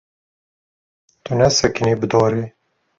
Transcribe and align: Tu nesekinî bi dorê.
Tu 1.23 1.31
nesekinî 1.39 1.93
bi 1.99 2.07
dorê. 2.11 2.45